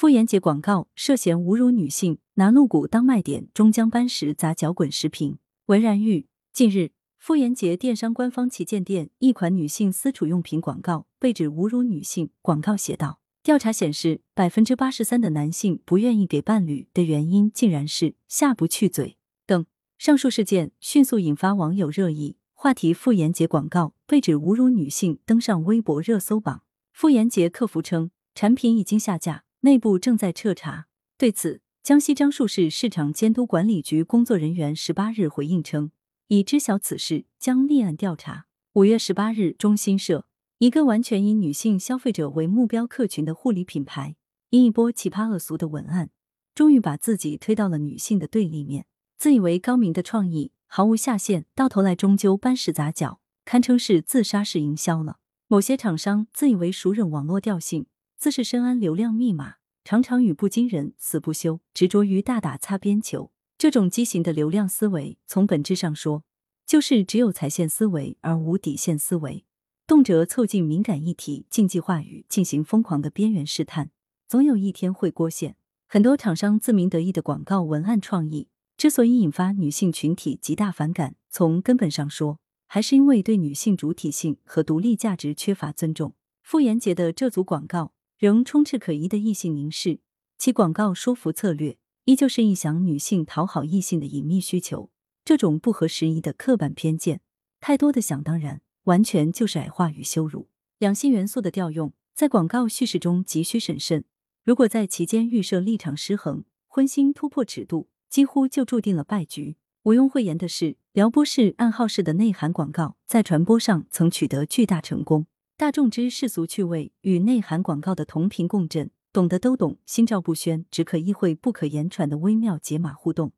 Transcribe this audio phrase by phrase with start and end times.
[0.00, 4.90] 妇炎洁广告涉嫌侮辱女性，拿露骨当卖点，终将搬石砸脚滚。
[4.90, 6.26] 时评文然玉。
[6.54, 12.30] 近日，妇炎洁电商官方旗舰店一款女性私处用品广告被指侮辱女性。
[12.40, 19.18] 广告写道：调查显示，百分之八十三的男性不愿意给伴侣的原因，竟然是下不去嘴。
[19.44, 19.66] 等
[19.98, 26.62] 上述事件迅速引发网友热议，话题妇炎洁广告被指侮辱女性登上微博热搜榜。
[26.90, 29.44] 妇炎洁客服称，产品已经下架。
[29.62, 30.86] 内部正在彻查。
[31.18, 35.90] 对此，江西樟树市市场监督管理局工作人员十八日回应称，
[36.28, 38.46] 已知晓此事，将立案调查。
[38.74, 40.26] 五月十八日，中新社
[40.58, 44.16] 一个完全以女性消费者为目标客群的护理品牌，
[44.48, 46.10] 因一波奇葩恶俗的文案，
[46.54, 48.86] 终于把自己推到了女性的对立面。
[49.18, 55.18] 自以为高明的创意毫无下限，到头来终究搬石砸脚，堪称是自杀式营销了。
[55.48, 57.84] 某些厂商自以为熟忍网络调性。
[58.20, 63.32] 自是深谙流量密码，常常语不惊人死不休，执着于大打擦边球。
[63.56, 66.22] 这种畸形的流量思维，从本质上说，
[66.66, 69.46] 就是只有踩线思维而无底线思维，
[69.86, 73.90] 动辄凑近敏感议题、禁忌话语进行疯狂的边缘试探，
[74.28, 75.56] 总有一天会过线。
[75.88, 86.12] 很多厂商自鸣得意的广告文案创意，之所以引发女性群体极大反感，从根本上说，还是因为对女性主体性和独立价值缺乏尊重。
[86.42, 87.94] 傅炎洁的这组广告。
[88.20, 90.00] 仍充斥可疑的异性凝视，
[90.36, 94.90] 其广告说服策略依旧是臆想女性讨好异性的隐秘需求。
[95.24, 97.22] 这种不合时宜的刻板偏见，
[97.60, 100.50] 太多的想当然，完全就是矮化与羞辱。
[100.78, 104.04] 两性元素的调用在广告叙事中急需审慎，
[104.44, 109.56] 如果在其间预设立场失衡，荤腥突破尺度，几乎就注定了败局。
[109.84, 115.24] 毋庸讳言的是，撩拨式、暗号式的内涵广告在传播上曾取得巨大成功。
[115.60, 123.32] 大众之世俗趣味与内涵广告的同频共振，懂得都懂，心照不宣，只可意会不可言传的微妙解码互动，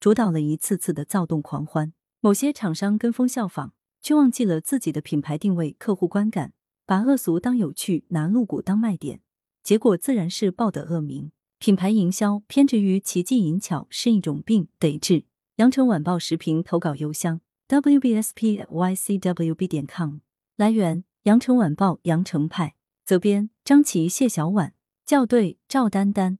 [0.00, 1.92] 主导了一次次的躁动狂欢。
[2.20, 6.52] 某些厂商跟风效仿，却忘记了自己的品牌定位、客户观感，
[6.84, 9.20] 把恶俗当有趣，拿露骨当卖点，
[9.62, 11.30] 结果自然是报得恶名。
[11.60, 15.26] 品牌营销偏执于奇技淫巧是一种病，得治。
[15.58, 20.16] 羊城晚报时评投稿邮箱：wbspycwb 点 com。
[20.56, 21.04] 来源。
[21.28, 22.74] 羊城晚报羊城派
[23.04, 24.72] 责编张琪谢小婉
[25.04, 26.38] 校对赵丹丹。